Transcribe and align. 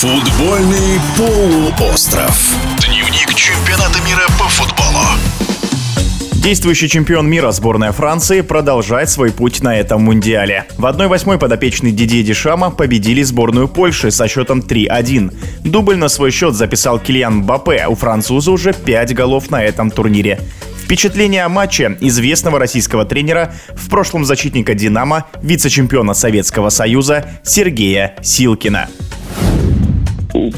Футбольный 0.00 1.00
полуостров. 1.16 2.54
Дневник 2.86 3.34
чемпионата 3.34 3.98
мира 4.06 4.28
по 4.38 4.44
футболу. 4.44 5.04
Действующий 6.34 6.88
чемпион 6.88 7.28
мира 7.28 7.50
сборная 7.50 7.90
Франции 7.90 8.42
продолжает 8.42 9.10
свой 9.10 9.32
путь 9.32 9.60
на 9.60 9.76
этом 9.76 10.02
мундиале. 10.02 10.66
В 10.76 10.86
1-8 10.86 11.38
подопечный 11.38 11.90
Дидье 11.90 12.22
Дешама 12.22 12.70
победили 12.70 13.24
сборную 13.24 13.66
Польши 13.66 14.12
со 14.12 14.28
счетом 14.28 14.60
3-1. 14.60 15.34
Дубль 15.64 15.96
на 15.96 16.06
свой 16.06 16.30
счет 16.30 16.54
записал 16.54 17.00
Килиан 17.00 17.42
Бапе, 17.42 17.88
у 17.88 17.96
француза 17.96 18.52
уже 18.52 18.74
5 18.74 19.14
голов 19.16 19.50
на 19.50 19.64
этом 19.64 19.90
турнире. 19.90 20.38
Впечатление 20.80 21.42
о 21.42 21.48
матче 21.48 21.98
известного 22.00 22.60
российского 22.60 23.04
тренера, 23.04 23.52
в 23.74 23.90
прошлом 23.90 24.24
защитника 24.24 24.74
«Динамо», 24.74 25.26
вице-чемпиона 25.42 26.14
Советского 26.14 26.68
Союза 26.68 27.28
Сергея 27.42 28.14
Силкина 28.22 28.88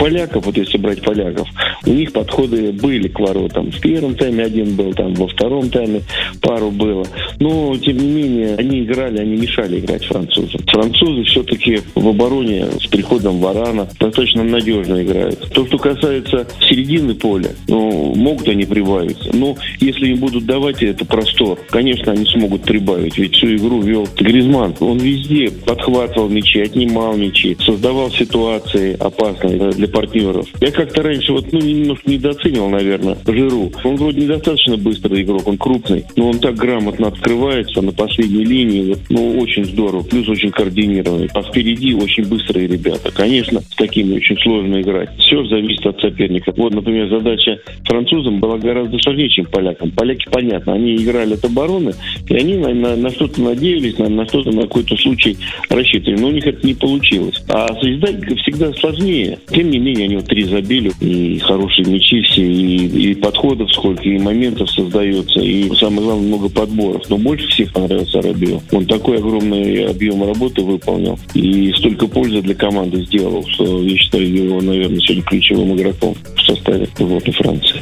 поляков, 0.00 0.46
вот 0.46 0.56
если 0.56 0.78
брать 0.78 1.02
поляков, 1.02 1.48
у 1.86 1.90
них 1.90 2.12
подходы 2.12 2.72
были 2.72 3.08
к 3.08 3.18
воротам. 3.18 3.70
В 3.70 3.80
первом 3.80 4.14
тайме 4.14 4.44
один 4.44 4.74
был, 4.76 4.92
там 4.92 5.14
во 5.14 5.26
втором 5.28 5.70
тайме 5.70 6.02
пару 6.40 6.70
было. 6.70 7.04
Но, 7.38 7.76
тем 7.76 7.96
не 7.96 8.08
менее, 8.08 8.56
они 8.56 8.80
играли, 8.80 9.18
они 9.18 9.36
мешали 9.36 9.80
играть 9.80 10.04
французам. 10.04 10.60
Французы 10.66 11.24
все-таки 11.24 11.80
в 11.94 12.08
обороне 12.08 12.66
с 12.80 12.86
приходом 12.86 13.38
Варана 13.40 13.88
достаточно 13.98 14.42
надежно 14.42 15.02
играют. 15.02 15.40
То, 15.52 15.66
что 15.66 15.78
касается 15.78 16.46
середины 16.68 17.14
поля, 17.14 17.50
ну, 17.68 18.14
могут 18.14 18.48
они 18.48 18.64
прибавить. 18.64 19.32
Но 19.32 19.56
если 19.80 20.08
им 20.08 20.18
будут 20.18 20.46
давать 20.46 20.82
это 20.82 21.04
простор, 21.04 21.58
конечно, 21.70 22.12
они 22.12 22.24
смогут 22.26 22.62
прибавить. 22.62 23.18
Ведь 23.18 23.34
всю 23.34 23.56
игру 23.56 23.80
вел 23.80 24.06
Гризман. 24.18 24.74
Он 24.80 24.98
везде 24.98 25.50
подхватывал 25.50 26.28
мячи, 26.28 26.60
отнимал 26.60 27.16
мячи, 27.16 27.56
создавал 27.60 28.10
ситуации 28.10 28.96
опасные 28.98 29.70
для 29.72 29.88
партнеров. 29.88 30.46
Я 30.60 30.70
как-то 30.70 31.02
раньше 31.02 31.32
вот, 31.32 31.52
ну, 31.52 31.60
немножко 31.74 32.10
недооценивал, 32.10 32.68
наверное, 32.70 33.16
Жиру. 33.26 33.72
Он 33.84 33.96
вроде 33.96 34.22
недостаточно 34.22 34.76
быстрый 34.76 35.22
игрок, 35.22 35.46
он 35.46 35.58
крупный, 35.58 36.04
но 36.16 36.30
он 36.30 36.38
так 36.38 36.54
грамотно 36.56 37.08
открывается 37.08 37.80
на 37.82 37.92
последней 37.92 38.44
линии, 38.44 38.96
ну, 39.08 39.38
очень 39.38 39.64
здорово, 39.64 40.02
плюс 40.02 40.28
очень 40.28 40.50
координированный. 40.50 41.28
А 41.34 41.42
впереди 41.42 41.94
очень 41.94 42.24
быстрые 42.24 42.66
ребята. 42.66 43.10
Конечно, 43.12 43.60
с 43.60 43.76
такими 43.76 44.16
очень 44.16 44.36
сложно 44.38 44.80
играть. 44.80 45.10
Все 45.18 45.44
зависит 45.46 45.86
от 45.86 46.00
соперника. 46.00 46.52
Вот, 46.56 46.74
например, 46.74 47.08
задача 47.08 47.58
французам 47.84 48.40
была 48.40 48.58
гораздо 48.58 48.98
сложнее, 48.98 49.28
чем 49.30 49.46
полякам. 49.46 49.90
Поляки, 49.92 50.26
понятно, 50.30 50.74
они 50.74 50.96
играли 50.96 51.34
от 51.34 51.44
обороны, 51.44 51.92
и 52.28 52.34
они 52.34 52.56
на, 52.56 52.74
на, 52.74 52.96
на 52.96 53.10
что-то 53.10 53.40
надеялись, 53.40 53.98
на, 53.98 54.08
на 54.08 54.26
что-то, 54.26 54.50
на 54.50 54.62
какой-то 54.62 54.96
случай 54.96 55.36
рассчитывали. 55.68 56.20
Но 56.20 56.28
у 56.28 56.32
них 56.32 56.46
это 56.46 56.66
не 56.66 56.74
получилось. 56.74 57.42
А 57.48 57.68
с 57.68 57.80
всегда 57.80 58.72
сложнее. 58.74 59.38
Тем 59.48 59.70
не 59.70 59.78
менее, 59.78 60.04
они 60.06 60.16
вот 60.16 60.26
три 60.26 60.44
забили, 60.44 60.92
и 61.00 61.38
хорошие 61.60 61.86
мячи 61.86 62.22
все, 62.22 62.42
и, 62.42 63.10
и 63.10 63.14
подходов 63.14 63.70
сколько, 63.72 64.02
и 64.02 64.18
моментов 64.18 64.70
создается, 64.70 65.40
и 65.40 65.74
самое 65.76 66.02
главное, 66.02 66.28
много 66.28 66.48
подборов. 66.48 67.02
Но 67.08 67.18
больше 67.18 67.46
всех 67.48 67.72
понравился 67.72 68.22
Рабио. 68.22 68.60
Он 68.72 68.86
такой 68.86 69.18
огромный 69.18 69.86
объем 69.86 70.24
работы 70.24 70.62
выполнил, 70.62 71.18
и 71.34 71.72
столько 71.76 72.06
пользы 72.06 72.40
для 72.42 72.54
команды 72.54 73.04
сделал, 73.04 73.44
что 73.48 73.82
я 73.82 73.96
считаю 73.96 74.32
его, 74.32 74.60
наверное, 74.60 75.00
сегодня 75.00 75.22
ключевым 75.22 75.76
игроком 75.76 76.14
в 76.36 76.40
составе 76.40 76.88
сборной 76.98 77.32
Франции. 77.32 77.80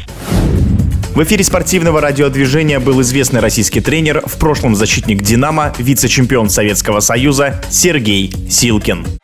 В 1.14 1.22
эфире 1.24 1.42
спортивного 1.42 2.00
радиодвижения 2.00 2.78
был 2.78 3.00
известный 3.00 3.40
российский 3.40 3.80
тренер, 3.80 4.22
в 4.24 4.38
прошлом 4.38 4.76
защитник 4.76 5.22
«Динамо», 5.22 5.72
вице-чемпион 5.78 6.48
Советского 6.48 7.00
Союза 7.00 7.60
Сергей 7.70 8.32
Силкин. 8.48 9.17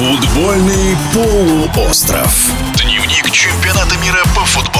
Футбольный 0.00 0.96
полуостров. 1.12 2.50
Дневник 2.82 3.30
чемпионата 3.30 3.98
мира 3.98 4.22
по 4.34 4.46
футболу. 4.46 4.79